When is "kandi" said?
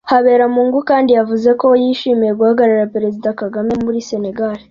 0.89-1.09